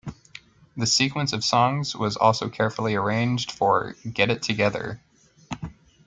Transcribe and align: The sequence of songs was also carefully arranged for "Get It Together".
The 0.75 0.87
sequence 0.87 1.31
of 1.31 1.43
songs 1.45 1.95
was 1.95 2.15
also 2.17 2.49
carefully 2.49 2.95
arranged 2.95 3.51
for 3.51 3.95
"Get 4.11 4.31
It 4.31 4.41
Together". 4.41 4.99